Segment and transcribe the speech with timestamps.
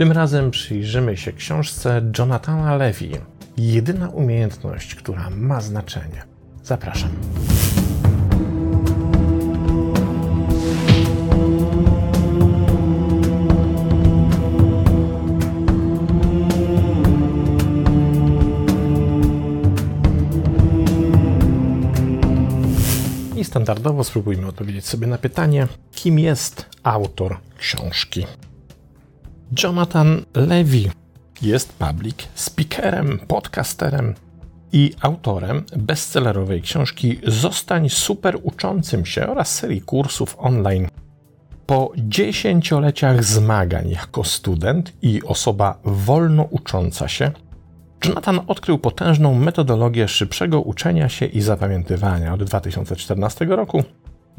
[0.00, 3.08] Tym razem przyjrzymy się książce Jonathana Levy.
[3.56, 6.22] Jedyna umiejętność, która ma znaczenie.
[6.62, 7.10] Zapraszam.
[23.36, 28.26] I standardowo spróbujmy odpowiedzieć sobie na pytanie, kim jest autor książki.
[29.58, 30.90] Jonathan Levy
[31.42, 34.14] jest public speakerem, podcasterem
[34.72, 40.88] i autorem bestsellerowej książki Zostań super uczącym się oraz serii kursów online.
[41.66, 47.30] Po dziesięcioleciach zmagań jako student i osoba wolno ucząca się,
[48.04, 53.84] Jonathan odkrył potężną metodologię szybszego uczenia się i zapamiętywania od 2014 roku.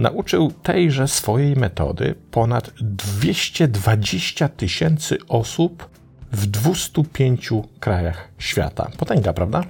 [0.01, 5.89] Nauczył tejże swojej metody ponad 220 tysięcy osób
[6.31, 8.91] w 205 krajach świata.
[8.97, 9.63] Potęga, prawda?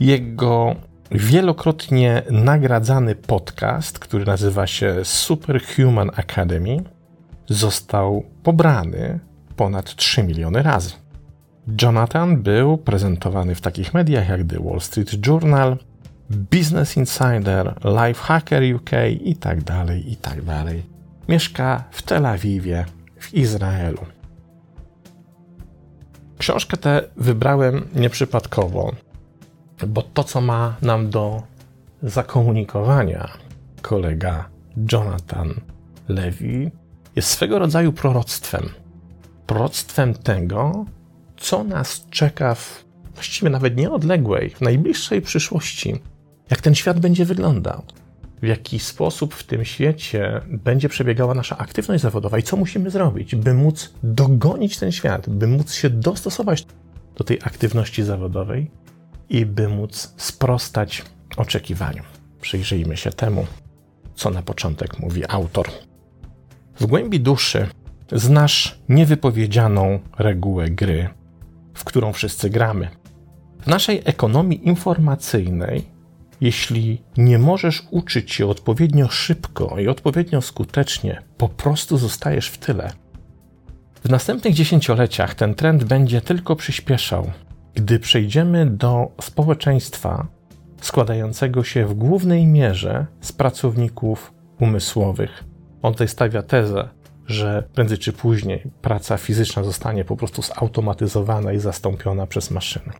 [0.00, 0.74] Jego
[1.10, 6.82] wielokrotnie nagradzany podcast, który nazywa się Superhuman Academy,
[7.46, 9.20] został pobrany
[9.56, 10.90] ponad 3 miliony razy.
[11.82, 15.76] Jonathan był prezentowany w takich mediach jak The Wall Street Journal,
[16.30, 18.90] Business Insider, Lifehacker UK
[19.24, 20.82] i tak dalej, i tak dalej.
[21.28, 22.84] Mieszka w Tel Awiwie,
[23.20, 24.06] w Izraelu.
[26.38, 28.92] Książkę tę wybrałem nieprzypadkowo,
[29.86, 31.42] bo to, co ma nam do
[32.02, 33.28] zakomunikowania
[33.82, 34.48] kolega
[34.92, 35.54] Jonathan
[36.08, 36.70] Levy,
[37.16, 38.68] jest swego rodzaju proroctwem.
[39.46, 40.84] Proroctwem tego,
[41.36, 46.02] co nas czeka w właściwie nawet nieodległej, w najbliższej przyszłości.
[46.50, 47.82] Jak ten świat będzie wyglądał,
[48.42, 53.34] w jaki sposób w tym świecie będzie przebiegała nasza aktywność zawodowa i co musimy zrobić,
[53.34, 56.66] by móc dogonić ten świat, by móc się dostosować
[57.16, 58.70] do tej aktywności zawodowej
[59.28, 61.04] i by móc sprostać
[61.36, 62.04] oczekiwaniom.
[62.40, 63.46] Przyjrzyjmy się temu,
[64.14, 65.66] co na początek mówi autor.
[66.80, 67.66] W głębi duszy
[68.12, 71.08] znasz niewypowiedzianą regułę gry,
[71.74, 72.88] w którą wszyscy gramy.
[73.60, 75.95] W naszej ekonomii informacyjnej,
[76.40, 82.92] jeśli nie możesz uczyć się odpowiednio szybko i odpowiednio skutecznie, po prostu zostajesz w tyle.
[84.04, 87.30] W następnych dziesięcioleciach ten trend będzie tylko przyspieszał,
[87.74, 90.26] gdy przejdziemy do społeczeństwa
[90.80, 95.44] składającego się w głównej mierze z pracowników umysłowych.
[95.82, 96.88] On tutaj stawia tezę,
[97.26, 102.92] że prędzej czy później praca fizyczna zostanie po prostu zautomatyzowana i zastąpiona przez maszyny.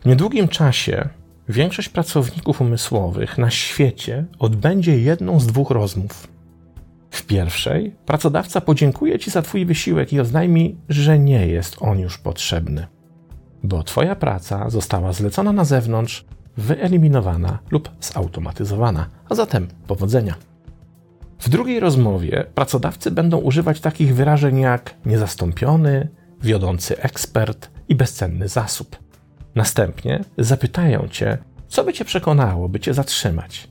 [0.00, 1.08] W niedługim czasie
[1.48, 6.28] większość pracowników umysłowych na świecie odbędzie jedną z dwóch rozmów.
[7.10, 12.18] W pierwszej pracodawca podziękuje Ci za Twój wysiłek i oznajmi, że nie jest on już
[12.18, 12.86] potrzebny,
[13.62, 16.24] bo Twoja praca została zlecona na zewnątrz,
[16.56, 19.06] wyeliminowana lub zautomatyzowana.
[19.28, 20.34] A zatem powodzenia.
[21.40, 26.08] W drugiej rozmowie pracodawcy będą używać takich wyrażeń jak niezastąpiony,
[26.42, 29.03] wiodący ekspert i bezcenny zasób.
[29.54, 31.38] Następnie zapytają cię,
[31.68, 33.68] co by cię przekonało, by cię zatrzymać.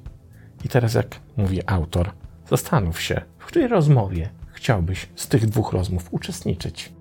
[0.66, 2.12] I teraz, jak mówi autor,
[2.50, 6.94] zastanów się, w której rozmowie chciałbyś z tych dwóch rozmów uczestniczyć.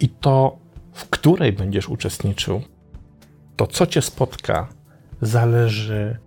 [0.00, 0.58] I to,
[0.92, 2.62] w której będziesz uczestniczył,
[3.56, 4.68] to co cię spotka,
[5.20, 6.18] zależy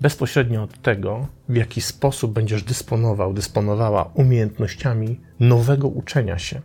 [0.00, 6.60] bezpośrednio od tego, w jaki sposób będziesz dysponował, dysponowała umiejętnościami nowego uczenia się.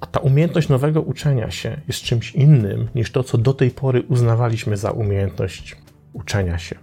[0.00, 4.02] A ta umiejętność nowego uczenia się jest czymś innym niż to, co do tej pory
[4.08, 5.76] uznawaliśmy za umiejętność
[6.12, 6.76] uczenia się.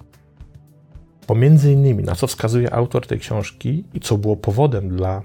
[1.28, 5.22] Pomiędzy innymi, na co wskazuje autor tej książki i co było powodem, dla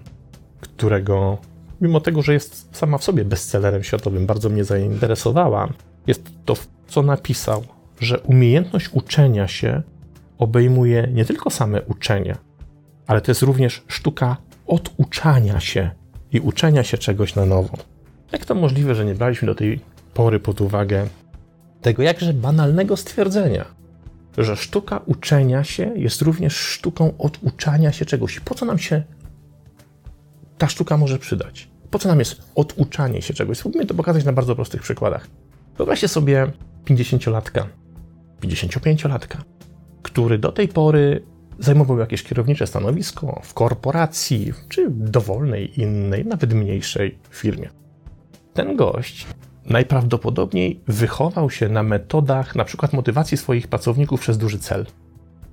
[0.61, 1.39] którego,
[1.81, 5.73] mimo tego, że jest sama w sobie bestsellerem światowym, bardzo mnie zainteresowała,
[6.07, 6.55] jest to,
[6.87, 7.65] co napisał
[8.01, 9.83] że umiejętność uczenia się
[10.39, 12.37] obejmuje nie tylko same uczenie,
[13.07, 15.91] ale to jest również sztuka oduczania się
[16.33, 17.77] i uczenia się czegoś na nowo.
[18.33, 19.81] Jak to możliwe, że nie braliśmy do tej
[20.15, 21.07] pory pod uwagę
[21.81, 23.65] tego jakże banalnego stwierdzenia,
[24.39, 28.41] że sztuka uczenia się jest również sztuką oduczania się czegoś.
[28.41, 29.03] Po co nam się
[30.59, 31.69] ta sztuka może przydać?
[31.91, 33.59] Po co nam jest oduczanie się czegoś?
[33.59, 35.27] Spróbujmy to pokazać na bardzo prostych przykładach.
[35.77, 36.53] Wyobraźcie sobie
[36.85, 37.65] 50-latka,
[38.43, 39.37] 55-latka,
[40.03, 41.23] który do tej pory
[41.59, 47.69] zajmował jakieś kierownicze stanowisko w korporacji czy dowolnej innej, nawet mniejszej firmie.
[48.55, 49.27] Ten gość
[49.65, 54.87] najprawdopodobniej wychował się na metodach na przykład motywacji swoich pracowników przez duży cel,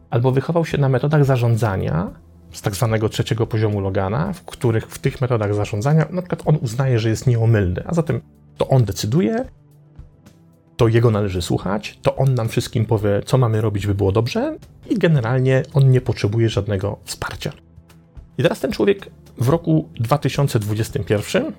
[0.10, 2.12] albo wychował się na metodach zarządzania
[2.51, 6.58] z tak zwanego trzeciego poziomu Logana, w których w tych metodach zarządzania na przykład on
[6.62, 8.22] uznaje, że jest nieomylny, a zatem
[8.58, 9.46] to on decyduje,
[10.77, 14.57] to jego należy słuchać, to on nam wszystkim powie, co mamy robić, by było dobrze
[14.89, 17.51] i generalnie on nie potrzebuje żadnego wsparcia.
[18.38, 21.54] I teraz ten człowiek w roku 2021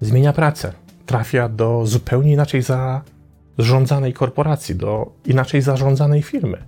[0.00, 0.72] zmienia pracę,
[1.06, 2.62] trafia do zupełnie inaczej
[3.58, 6.58] zarządzanej korporacji, do inaczej zarządzanej firmy.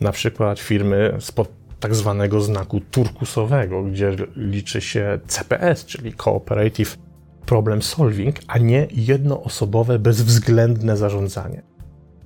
[0.00, 1.48] Na przykład firmy spod
[1.80, 6.98] tak zwanego znaku turkusowego, gdzie liczy się CPS, czyli Cooperative
[7.50, 11.62] Problem Solving, a nie jednoosobowe, bezwzględne zarządzanie.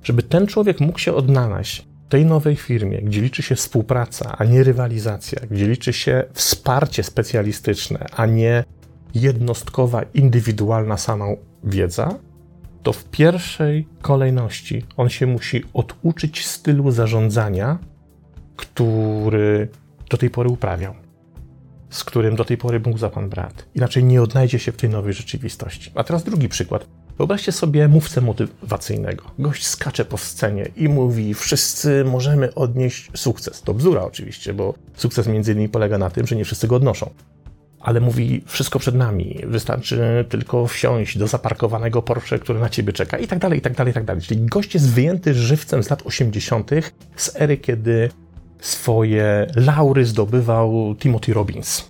[0.03, 4.43] Żeby ten człowiek mógł się odnaleźć w tej nowej firmie, gdzie liczy się współpraca, a
[4.45, 8.63] nie rywalizacja, gdzie liczy się wsparcie specjalistyczne, a nie
[9.15, 11.25] jednostkowa, indywidualna sama
[11.63, 12.15] wiedza,
[12.83, 17.79] to w pierwszej kolejności on się musi oduczyć stylu zarządzania,
[18.55, 19.67] który
[20.09, 20.95] do tej pory uprawiał,
[21.89, 23.65] z którym do tej pory za pan brat.
[23.75, 25.91] Inaczej nie odnajdzie się w tej nowej rzeczywistości.
[25.95, 26.87] A teraz drugi przykład.
[27.17, 29.23] Wyobraźcie sobie mówcę motywacyjnego.
[29.39, 33.61] Gość skacze po scenie i mówi: Wszyscy możemy odnieść sukces.
[33.61, 37.09] To bzdura oczywiście, bo sukces między innymi polega na tym, że nie wszyscy go odnoszą
[37.85, 43.17] ale mówi wszystko przed nami, wystarczy tylko wsiąść do zaparkowanego Porsche, który na ciebie czeka
[43.17, 44.21] i tak dalej, i tak dalej, i tak dalej.
[44.21, 46.71] Czyli gość jest wyjęty żywcem z lat 80.
[47.15, 48.09] z ery, kiedy
[48.65, 51.89] swoje laury zdobywał Timothy Robbins.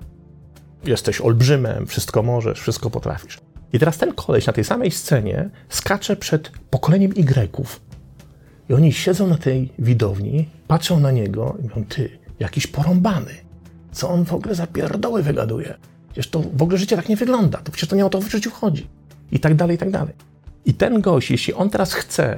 [0.86, 3.38] Jesteś olbrzymem, wszystko możesz, wszystko potrafisz.
[3.74, 7.66] I teraz ten koleś na tej samej scenie skacze przed pokoleniem Y.
[8.70, 13.46] I oni siedzą na tej widowni, patrzą na niego i mówią, ty, jakiś porąbany
[13.96, 15.74] co on w ogóle za pierdoły wygaduje?
[16.08, 17.58] Przecież to w ogóle życie tak nie wygląda.
[17.58, 18.88] To przecież to nie o to w życiu chodzi.
[19.32, 20.14] I tak dalej, i tak dalej.
[20.66, 22.38] I ten gość, jeśli on teraz chce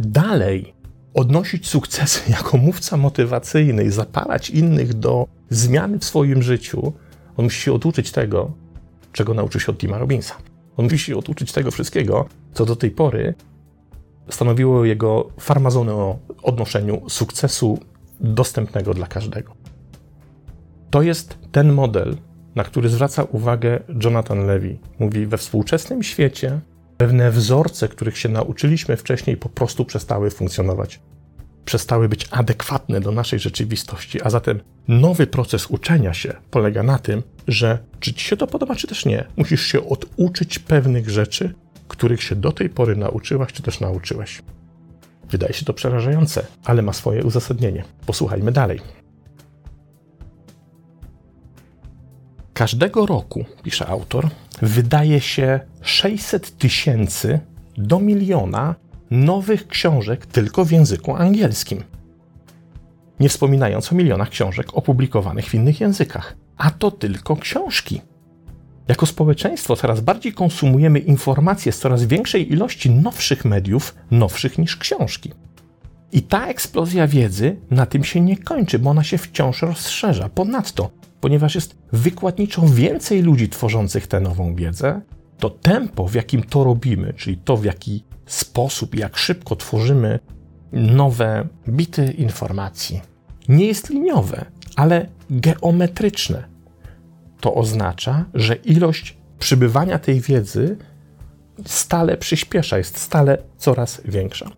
[0.00, 0.74] dalej
[1.14, 6.92] odnosić sukcesy jako mówca motywacyjny i zapalać innych do zmiany w swoim życiu,
[7.36, 8.52] on musi się oduczyć tego,
[9.12, 10.34] czego nauczył się od Tima Robinsa.
[10.76, 13.34] On musi się oduczyć tego wszystkiego, co do tej pory
[14.30, 17.78] stanowiło jego farmazony o odnoszeniu sukcesu
[18.20, 19.54] dostępnego dla każdego.
[20.90, 22.16] To jest ten model,
[22.54, 24.78] na który zwraca uwagę Jonathan Levy.
[24.98, 26.60] Mówi, we współczesnym świecie
[26.98, 31.00] pewne wzorce, których się nauczyliśmy wcześniej, po prostu przestały funkcjonować.
[31.64, 37.22] Przestały być adekwatne do naszej rzeczywistości, a zatem nowy proces uczenia się polega na tym,
[37.48, 41.54] że czy ci się to podoba, czy też nie, musisz się oduczyć pewnych rzeczy,
[41.88, 44.42] których się do tej pory nauczyłaś, czy też nauczyłeś.
[45.30, 47.84] Wydaje się to przerażające, ale ma swoje uzasadnienie.
[48.06, 48.80] Posłuchajmy dalej.
[52.58, 54.28] Każdego roku, pisze autor,
[54.62, 57.40] wydaje się 600 tysięcy
[57.76, 58.74] do miliona
[59.10, 61.84] nowych książek tylko w języku angielskim.
[63.20, 66.36] Nie wspominając o milionach książek opublikowanych w innych językach.
[66.56, 68.00] A to tylko książki.
[68.88, 75.32] Jako społeczeństwo coraz bardziej konsumujemy informacje z coraz większej ilości nowszych mediów, nowszych niż książki.
[76.12, 80.28] I ta eksplozja wiedzy na tym się nie kończy, bo ona się wciąż rozszerza.
[80.28, 80.90] Ponadto
[81.20, 85.00] ponieważ jest wykładniczo więcej ludzi tworzących tę nową wiedzę,
[85.38, 90.18] to tempo, w jakim to robimy, czyli to, w jaki sposób, jak szybko tworzymy
[90.72, 93.00] nowe bity informacji,
[93.48, 94.44] nie jest liniowe,
[94.76, 96.44] ale geometryczne.
[97.40, 100.76] To oznacza, że ilość przybywania tej wiedzy
[101.66, 104.50] stale przyspiesza, jest stale coraz większa.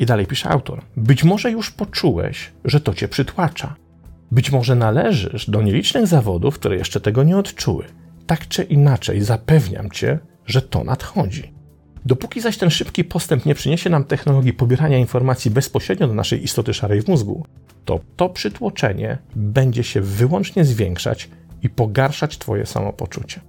[0.00, 3.76] I dalej pisze autor: Być może już poczułeś, że to cię przytłacza.
[4.30, 7.84] Być może należysz do nielicznych zawodów, które jeszcze tego nie odczuły.
[8.26, 11.52] Tak czy inaczej, zapewniam cię, że to nadchodzi.
[12.06, 16.74] Dopóki zaś ten szybki postęp nie przyniesie nam technologii pobierania informacji bezpośrednio do naszej istoty
[16.74, 17.46] szarej w mózgu,
[17.84, 21.28] to to przytłoczenie będzie się wyłącznie zwiększać
[21.62, 23.40] i pogarszać Twoje samopoczucie.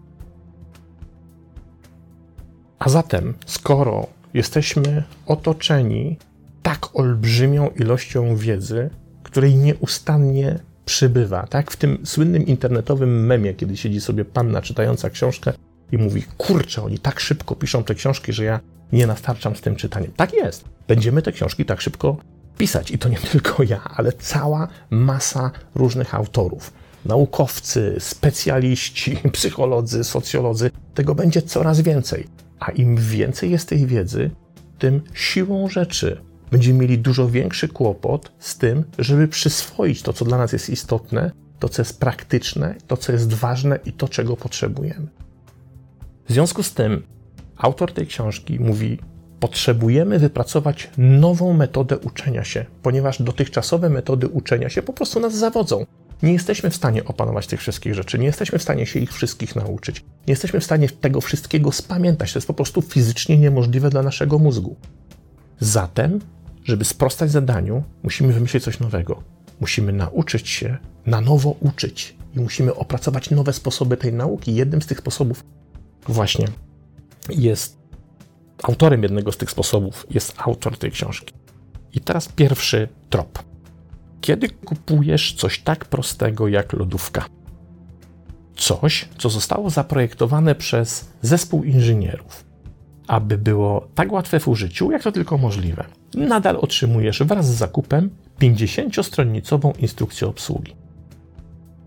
[2.80, 6.18] A zatem, skoro jesteśmy otoczeni
[6.64, 8.90] tak olbrzymią ilością wiedzy,
[9.24, 11.48] której nieustannie przybywa.
[11.48, 15.54] Tak w tym słynnym internetowym memie, kiedy siedzi sobie panna czytająca książkę
[15.92, 18.60] i mówi: Kurczę, oni tak szybko piszą te książki, że ja
[18.92, 20.12] nie nastarczam z tym czytaniem.
[20.16, 20.66] Tak jest.
[20.88, 22.18] Będziemy te książki tak szybko
[22.58, 22.92] pisać.
[22.92, 26.74] I to nie tylko ja, ale cała masa różnych autorów.
[27.06, 30.72] Naukowcy, specjaliści, psycholodzy, socjolodzy.
[30.94, 32.28] Tego będzie coraz więcej.
[32.60, 34.32] A im więcej jest tej wiedzy,
[34.80, 40.38] tym siłą rzeczy będziemy mieli dużo większy kłopot z tym, żeby przyswoić to, co dla
[40.38, 45.08] nas jest istotne, to, co jest praktyczne, to, co jest ważne i to, czego potrzebujemy.
[46.28, 47.04] W związku z tym,
[47.58, 49.00] autor tej książki mówi:
[49.40, 55.86] Potrzebujemy wypracować nową metodę uczenia się, ponieważ dotychczasowe metody uczenia się po prostu nas zawodzą.
[56.24, 59.56] Nie jesteśmy w stanie opanować tych wszystkich rzeczy, nie jesteśmy w stanie się ich wszystkich
[59.56, 62.34] nauczyć, nie jesteśmy w stanie tego wszystkiego spamiętać.
[62.34, 64.76] To jest po prostu fizycznie niemożliwe dla naszego mózgu.
[65.60, 66.20] Zatem,
[66.64, 69.24] żeby sprostać zadaniu, musimy wymyślić coś nowego.
[69.60, 74.56] Musimy nauczyć się na nowo uczyć i musimy opracować nowe sposoby tej nauki.
[74.56, 75.44] Jednym z tych sposobów
[76.08, 76.48] właśnie
[77.30, 77.78] jest
[78.64, 81.34] autorem jednego z tych sposobów jest autor tej książki.
[81.94, 83.44] I teraz pierwszy trop.
[84.22, 87.26] Kiedy kupujesz coś tak prostego jak lodówka?
[88.56, 92.46] Coś, co zostało zaprojektowane przez zespół inżynierów,
[93.08, 95.86] aby było tak łatwe w użyciu, jak to tylko możliwe.
[96.16, 100.76] Nadal otrzymujesz wraz z zakupem 50-stronicową instrukcję obsługi.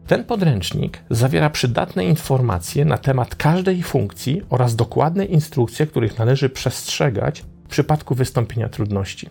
[0.07, 7.45] Ten podręcznik zawiera przydatne informacje na temat każdej funkcji oraz dokładne instrukcje, których należy przestrzegać
[7.65, 9.29] w przypadku wystąpienia trudności.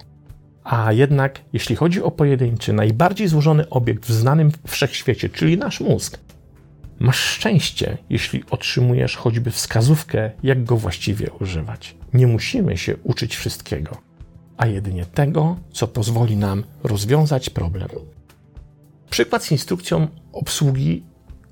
[0.63, 6.19] A jednak, jeśli chodzi o pojedynczy, najbardziej złożony obiekt w znanym wszechświecie, czyli nasz mózg,
[6.99, 11.95] masz szczęście, jeśli otrzymujesz choćby wskazówkę, jak go właściwie używać.
[12.13, 13.97] Nie musimy się uczyć wszystkiego,
[14.57, 17.89] a jedynie tego, co pozwoli nam rozwiązać problem.
[19.09, 21.03] Przykład z instrukcją obsługi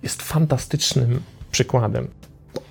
[0.04, 2.08] jest fantastycznym przykładem.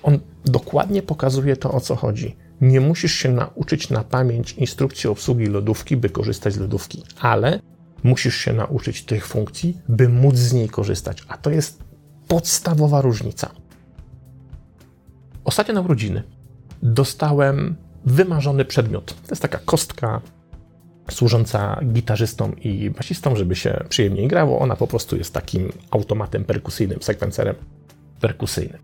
[0.03, 2.35] On dokładnie pokazuje to, o co chodzi.
[2.61, 7.59] Nie musisz się nauczyć na pamięć instrukcji obsługi lodówki, by korzystać z lodówki, ale
[8.03, 11.23] musisz się nauczyć tych funkcji, by móc z niej korzystać.
[11.27, 11.83] A to jest
[12.27, 13.51] podstawowa różnica.
[15.43, 16.23] Ostatnio na urodziny
[16.83, 19.05] dostałem wymarzony przedmiot.
[19.05, 20.21] To jest taka kostka
[21.11, 24.59] służąca gitarzystom i basistom, żeby się przyjemniej grało.
[24.59, 27.55] Ona po prostu jest takim automatem perkusyjnym, sekwencerem
[28.21, 28.81] perkusyjnym.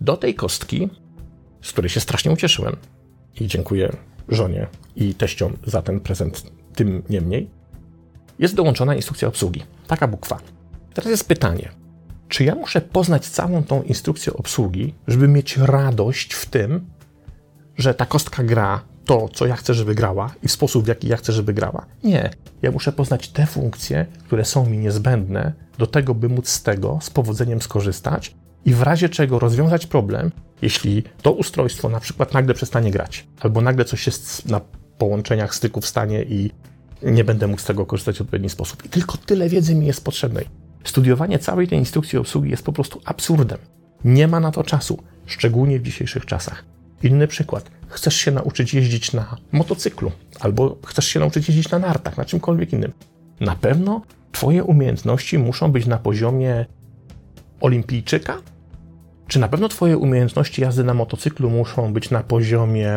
[0.00, 0.88] Do tej kostki,
[1.62, 2.76] z której się strasznie ucieszyłem
[3.40, 3.96] i dziękuję
[4.28, 6.42] żonie i teściom za ten prezent,
[6.74, 7.50] tym niemniej,
[8.38, 9.62] jest dołączona instrukcja obsługi.
[9.86, 10.38] Taka bukwa.
[10.94, 11.68] Teraz jest pytanie,
[12.28, 16.90] czy ja muszę poznać całą tą instrukcję obsługi, żeby mieć radość w tym,
[17.78, 21.08] że ta kostka gra to, co ja chcę, żeby grała i w sposób, w jaki
[21.08, 21.86] ja chcę, żeby grała.
[22.04, 22.30] Nie.
[22.62, 26.98] Ja muszę poznać te funkcje, które są mi niezbędne do tego, by móc z tego
[27.02, 30.30] z powodzeniem skorzystać i w razie czego rozwiązać problem,
[30.62, 34.60] jeśli to ustrojstwo na przykład nagle przestanie grać, albo nagle coś jest na
[34.98, 36.50] połączeniach styków stanie i
[37.02, 38.84] nie będę mógł z tego korzystać w odpowiedni sposób.
[38.84, 40.48] I tylko tyle wiedzy mi jest potrzebnej.
[40.84, 43.58] Studiowanie całej tej instrukcji obsługi jest po prostu absurdem.
[44.04, 46.64] Nie ma na to czasu, szczególnie w dzisiejszych czasach.
[47.02, 47.70] Inny przykład.
[47.88, 52.72] Chcesz się nauczyć jeździć na motocyklu, albo chcesz się nauczyć jeździć na nartach, na czymkolwiek
[52.72, 52.92] innym.
[53.40, 54.02] Na pewno
[54.32, 56.66] Twoje umiejętności muszą być na poziomie
[57.60, 58.38] olimpijczyka?
[59.28, 62.92] Czy na pewno Twoje umiejętności jazdy na motocyklu muszą być na poziomie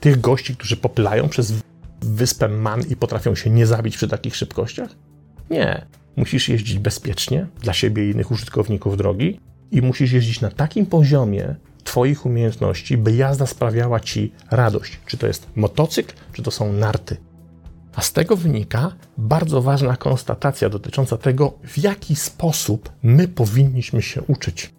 [0.00, 1.52] tych gości, którzy popylają przez
[2.00, 4.90] wyspę Man i potrafią się nie zabić przy takich szybkościach?
[5.50, 5.86] Nie.
[6.16, 11.54] Musisz jeździć bezpiecznie dla siebie i innych użytkowników drogi i musisz jeździć na takim poziomie,
[11.94, 15.00] Twoich umiejętności, by jazda sprawiała Ci radość.
[15.06, 17.16] Czy to jest motocykl, czy to są narty.
[17.94, 24.22] A z tego wynika bardzo ważna konstatacja dotycząca tego, w jaki sposób my powinniśmy się
[24.22, 24.74] uczyć.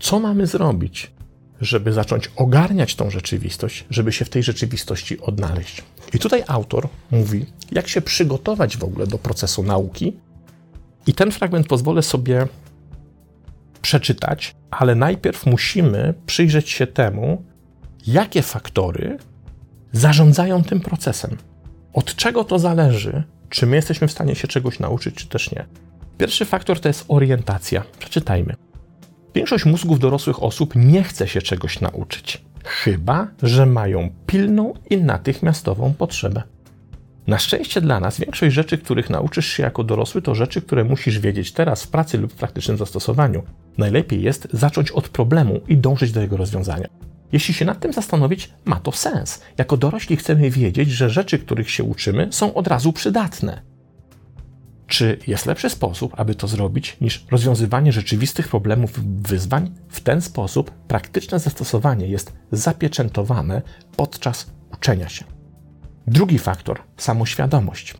[0.00, 1.12] Co mamy zrobić,
[1.60, 5.82] żeby zacząć ogarniać tą rzeczywistość, żeby się w tej rzeczywistości odnaleźć?
[6.14, 10.16] I tutaj autor mówi, jak się przygotować w ogóle do procesu nauki.
[11.06, 12.48] I ten fragment pozwolę sobie
[13.84, 17.44] przeczytać, ale najpierw musimy przyjrzeć się temu,
[18.06, 19.18] jakie faktory
[19.92, 21.36] zarządzają tym procesem.
[21.92, 25.64] Od czego to zależy, czy my jesteśmy w stanie się czegoś nauczyć, czy też nie.
[26.18, 27.82] Pierwszy faktor to jest orientacja.
[27.98, 28.54] Przeczytajmy.
[29.34, 35.94] Większość mózgów dorosłych osób nie chce się czegoś nauczyć, chyba że mają pilną i natychmiastową
[35.94, 36.42] potrzebę.
[37.26, 41.18] Na szczęście dla nas większość rzeczy, których nauczysz się jako dorosły, to rzeczy, które musisz
[41.18, 43.42] wiedzieć teraz w pracy lub w praktycznym zastosowaniu.
[43.78, 46.88] Najlepiej jest zacząć od problemu i dążyć do jego rozwiązania.
[47.32, 49.40] Jeśli się nad tym zastanowić, ma to sens.
[49.58, 53.62] Jako dorośli chcemy wiedzieć, że rzeczy, których się uczymy, są od razu przydatne.
[54.86, 59.70] Czy jest lepszy sposób, aby to zrobić, niż rozwiązywanie rzeczywistych problemów wyzwań?
[59.88, 63.62] W ten sposób praktyczne zastosowanie jest zapieczętowane
[63.96, 65.24] podczas uczenia się.
[66.06, 67.94] Drugi faktor samoświadomość.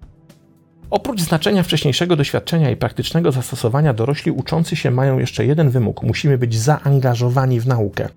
[0.94, 6.38] Oprócz znaczenia wcześniejszego doświadczenia i praktycznego zastosowania, dorośli uczący się mają jeszcze jeden wymóg: musimy
[6.38, 8.08] być zaangażowani w naukę.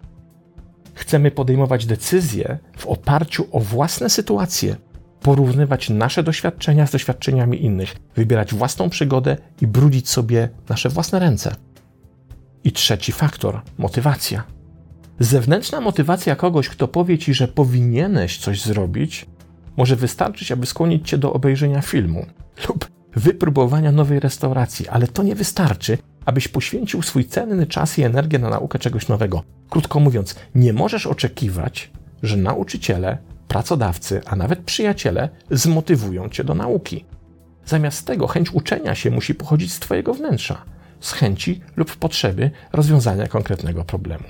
[0.94, 4.76] Chcemy podejmować decyzje w oparciu o własne sytuacje,
[5.22, 11.56] porównywać nasze doświadczenia z doświadczeniami innych, wybierać własną przygodę i brudzić sobie nasze własne ręce.
[12.64, 14.44] I trzeci faktor motywacja.
[15.20, 19.26] Zewnętrzna motywacja kogoś, kto powie ci, że powinieneś coś zrobić,
[19.78, 22.26] może wystarczyć, aby skłonić cię do obejrzenia filmu
[22.70, 28.40] lub wypróbowania nowej restauracji, ale to nie wystarczy, abyś poświęcił swój cenny czas i energię
[28.40, 29.44] na naukę czegoś nowego.
[29.70, 31.92] Krótko mówiąc, nie możesz oczekiwać,
[32.24, 37.06] że nauczyciele, pracodawcy, a nawet przyjaciele zmotywują cię do nauki.
[37.66, 40.66] Zamiast tego chęć uczenia się musi pochodzić z Twojego wnętrza,
[41.00, 44.24] z chęci lub potrzeby rozwiązania konkretnego problemu.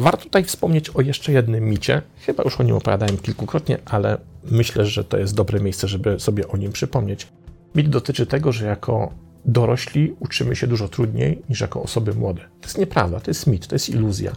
[0.00, 2.02] Warto tutaj wspomnieć o jeszcze jednym micie.
[2.20, 4.18] Chyba już o nim opowiadałem kilkukrotnie, ale
[4.50, 7.26] myślę, że to jest dobre miejsce, żeby sobie o nim przypomnieć.
[7.74, 9.12] Mit dotyczy tego, że jako
[9.44, 12.42] dorośli uczymy się dużo trudniej niż jako osoby młode.
[12.60, 14.32] To jest nieprawda, to jest mit, to jest iluzja.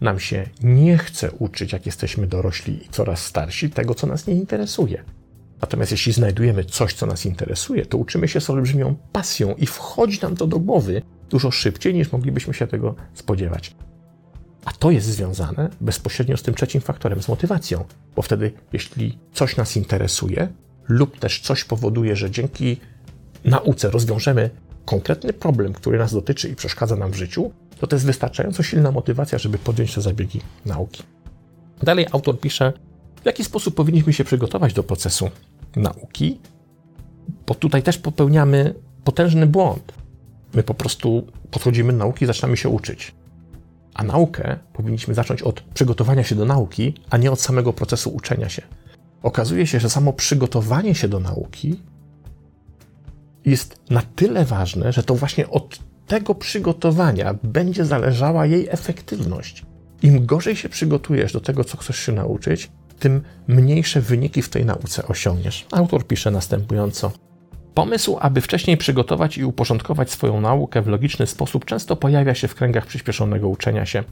[0.00, 4.34] Nam się nie chce uczyć, jak jesteśmy dorośli i coraz starsi, tego, co nas nie
[4.34, 5.04] interesuje.
[5.60, 10.18] Natomiast jeśli znajdujemy coś, co nas interesuje, to uczymy się z olbrzymią pasją i wchodzi
[10.22, 13.74] nam to do głowy dużo szybciej, niż moglibyśmy się tego spodziewać.
[14.66, 17.84] A to jest związane bezpośrednio z tym trzecim faktorem, z motywacją,
[18.16, 20.48] bo wtedy, jeśli coś nas interesuje,
[20.88, 22.76] lub też coś powoduje, że dzięki
[23.44, 24.50] nauce rozwiążemy
[24.84, 28.92] konkretny problem, który nas dotyczy i przeszkadza nam w życiu, to to jest wystarczająco silna
[28.92, 31.02] motywacja, żeby podjąć te zabiegi nauki.
[31.82, 32.72] Dalej autor pisze,
[33.22, 35.30] w jaki sposób powinniśmy się przygotować do procesu
[35.76, 36.40] nauki,
[37.46, 39.92] bo tutaj też popełniamy potężny błąd.
[40.54, 43.14] My po prostu podchodzimy do nauki i zaczynamy się uczyć.
[43.96, 48.48] A naukę powinniśmy zacząć od przygotowania się do nauki, a nie od samego procesu uczenia
[48.48, 48.62] się.
[49.22, 51.82] Okazuje się, że samo przygotowanie się do nauki
[53.44, 59.64] jest na tyle ważne, że to właśnie od tego przygotowania będzie zależała jej efektywność.
[60.02, 64.64] Im gorzej się przygotujesz do tego, co chcesz się nauczyć, tym mniejsze wyniki w tej
[64.64, 65.66] nauce osiągniesz.
[65.72, 67.12] Autor pisze następująco.
[67.76, 72.54] Pomysł, aby wcześniej przygotować i uporządkować swoją naukę w logiczny sposób, często pojawia się w
[72.54, 74.04] kręgach przyspieszonego uczenia się.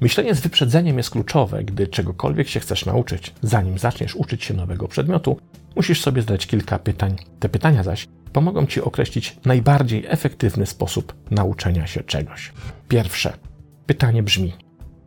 [0.00, 3.34] Myślenie z wyprzedzeniem jest kluczowe, gdy czegokolwiek się chcesz nauczyć.
[3.42, 5.36] Zanim zaczniesz uczyć się nowego przedmiotu,
[5.76, 7.16] musisz sobie zadać kilka pytań.
[7.40, 12.52] Te pytania zaś pomogą ci określić najbardziej efektywny sposób nauczenia się czegoś.
[12.88, 13.32] Pierwsze
[13.86, 14.52] pytanie brzmi: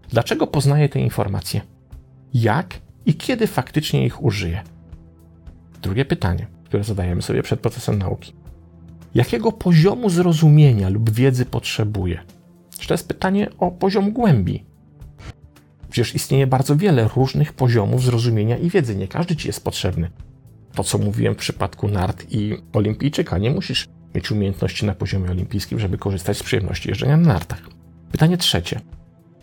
[0.10, 1.62] dlaczego poznaję te informacje?
[2.34, 4.64] Jak i kiedy faktycznie ich użyję?
[5.82, 8.34] Drugie pytanie, które zadajemy sobie przed procesem nauki.
[9.16, 12.20] Jakiego poziomu zrozumienia lub wiedzy potrzebuję?
[12.80, 14.66] Czy to jest pytanie o poziom głębi?
[15.90, 18.96] Przecież istnieje bardzo wiele różnych poziomów zrozumienia i wiedzy.
[18.96, 20.12] Nie każdy ci jest potrzebny.
[20.74, 25.80] To, co mówiłem w przypadku nart i olimpijczyka, nie musisz mieć umiejętności na poziomie olimpijskim,
[25.80, 27.62] żeby korzystać z przyjemności jeżdżenia na nartach.
[28.12, 28.82] Pytanie trzecie.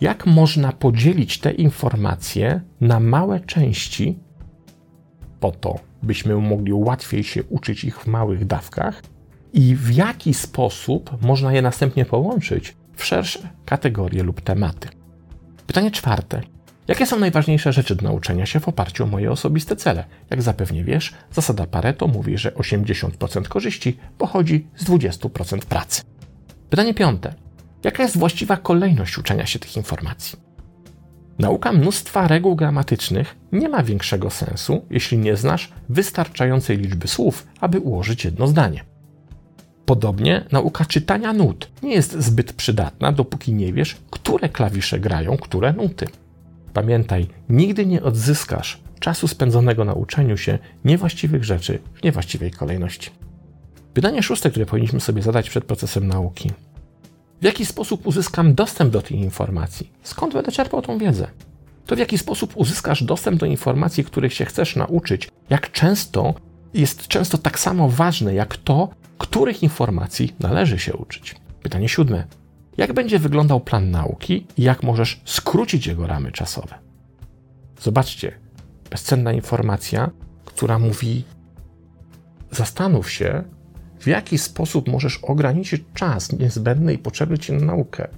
[0.01, 4.19] Jak można podzielić te informacje na małe części
[5.43, 9.03] po to, byśmy mogli łatwiej się uczyć ich w małych dawkach
[9.53, 14.89] i w jaki sposób można je następnie połączyć w szersze kategorie lub tematy.
[15.67, 16.41] Pytanie czwarte.
[16.89, 20.05] Jakie są najważniejsze rzeczy do nauczenia się w oparciu o moje osobiste cele?
[20.31, 26.03] Jak zapewnie wiesz, zasada Pareto mówi, że 80% korzyści pochodzi z 20% pracy.
[26.71, 27.35] Pytanie piąte.
[27.85, 30.52] Jaka jest właściwa kolejność uczenia się tych informacji?
[31.39, 37.81] Nauka mnóstwa reguł gramatycznych nie ma większego sensu, jeśli nie znasz wystarczającej liczby słów, aby
[37.81, 38.85] ułożyć jedno zdanie.
[39.87, 45.73] Podobnie nauka czytania nut nie jest zbyt przydatna, dopóki nie wiesz, które klawisze grają które
[45.73, 46.07] nuty.
[46.73, 53.11] Pamiętaj, nigdy nie odzyskasz czasu spędzonego na uczeniu się niewłaściwych rzeczy w niewłaściwej kolejności.
[53.95, 56.51] Pytanie szóste, które powinniśmy sobie zadać przed procesem nauki.
[57.43, 59.91] W jaki sposób uzyskam dostęp do tych informacji?
[60.03, 61.29] Skąd będę czerpał tą wiedzę?
[61.87, 66.35] To w jaki sposób uzyskasz dostęp do informacji, których się chcesz nauczyć, jak często
[66.75, 71.37] jest często tak samo ważne jak to, których informacji należy się uczyć.
[71.63, 72.25] Pytanie siódme.
[72.77, 76.79] Jak będzie wyglądał plan nauki i jak możesz skrócić jego ramy czasowe?
[77.81, 78.33] Zobaczcie,
[78.91, 80.11] bezcenna informacja,
[80.45, 81.25] która mówi:
[82.51, 83.45] Zastanów się,
[84.03, 88.09] w jaki sposób możesz ograniczyć czas niezbędny i potrzebny ci na naukę.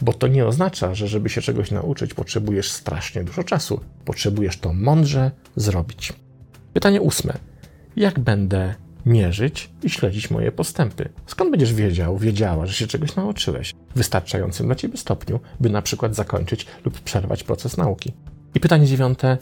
[0.00, 3.80] Bo to nie oznacza, że żeby się czegoś nauczyć, potrzebujesz strasznie dużo czasu.
[4.04, 6.12] Potrzebujesz to mądrze zrobić.
[6.72, 7.34] Pytanie ósme.
[7.96, 8.74] Jak będę
[9.06, 11.08] mierzyć i śledzić moje postępy.
[11.26, 15.82] Skąd będziesz wiedział, wiedziała, że się czegoś nauczyłeś w wystarczającym dla ciebie stopniu, by na
[15.82, 18.12] przykład zakończyć lub przerwać proces nauki?
[18.54, 19.38] I pytanie dziewiąte: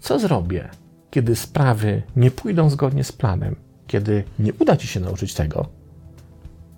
[0.00, 0.68] co zrobię,
[1.10, 5.68] kiedy sprawy nie pójdą zgodnie z planem, kiedy nie uda ci się nauczyć tego,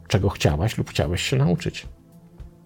[0.09, 1.87] czego chciałaś lub chciałeś się nauczyć?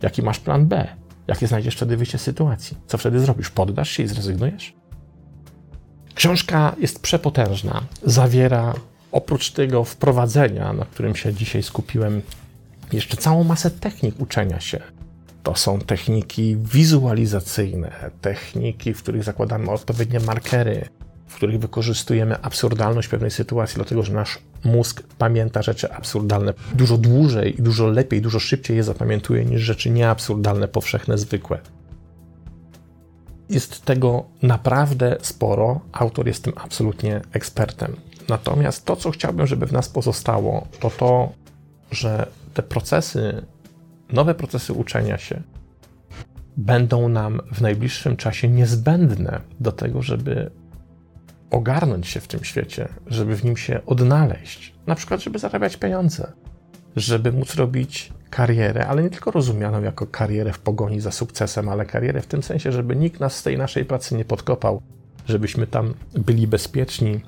[0.02, 0.88] Jaki masz plan B?
[1.26, 2.76] Jakie znajdziesz wtedy wyjście z sytuacji?
[2.86, 3.50] Co wtedy zrobisz?
[3.50, 4.74] Poddasz się i zrezygnujesz?
[6.14, 7.82] Książka jest przepotężna.
[8.02, 8.74] Zawiera
[9.12, 12.22] oprócz tego wprowadzenia, na którym się dzisiaj skupiłem,
[12.92, 14.80] jeszcze całą masę technik uczenia się.
[15.42, 20.88] To są techniki wizualizacyjne, techniki, w których zakładamy odpowiednie markery,
[21.30, 27.56] w których wykorzystujemy absurdalność pewnej sytuacji, dlatego że nasz mózg pamięta rzeczy absurdalne dużo dłużej,
[27.58, 31.58] dużo lepiej, dużo szybciej je zapamiętuje niż rzeczy nieabsurdalne, powszechne, zwykłe.
[33.48, 35.80] Jest tego naprawdę sporo.
[35.92, 37.96] Autor jest tym absolutnie ekspertem.
[38.28, 41.32] Natomiast to, co chciałbym, żeby w nas pozostało, to to,
[41.90, 43.42] że te procesy,
[44.12, 45.42] nowe procesy uczenia się,
[46.56, 50.50] będą nam w najbliższym czasie niezbędne do tego, żeby
[51.50, 56.32] ogarnąć się w tym świecie, żeby w nim się odnaleźć, na przykład, żeby zarabiać pieniądze,
[56.96, 61.86] żeby móc robić karierę, ale nie tylko rozumianą jako karierę w pogoni za sukcesem, ale
[61.86, 64.82] karierę w tym sensie, żeby nikt nas z tej naszej pracy nie podkopał,
[65.26, 67.20] żebyśmy tam byli bezpieczni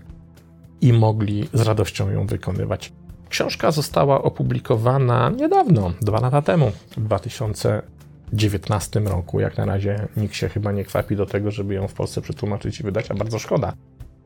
[0.80, 2.92] i mogli z radością ją wykonywać.
[3.28, 9.40] Książka została opublikowana niedawno, dwa lata temu, w 2019 roku.
[9.40, 12.80] Jak na razie nikt się chyba nie kwapi do tego, żeby ją w Polsce przetłumaczyć
[12.80, 13.72] i wydać, a bardzo szkoda.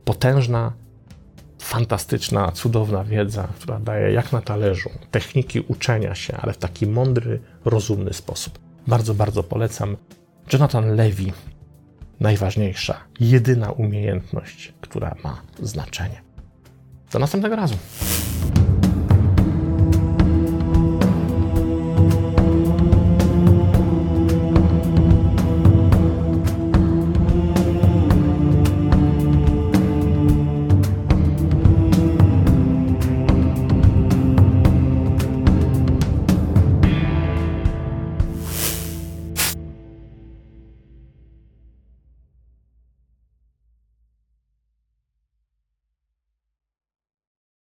[0.07, 0.73] Potężna,
[1.59, 7.41] fantastyczna, cudowna wiedza, która daje jak na talerzu techniki uczenia się, ale w taki mądry,
[7.65, 8.59] rozumny sposób.
[8.87, 9.97] Bardzo, bardzo polecam.
[10.53, 11.33] Jonathan Levy.
[12.21, 16.23] Najważniejsza, jedyna umiejętność, która ma znaczenie.
[17.13, 17.77] Do następnego razu.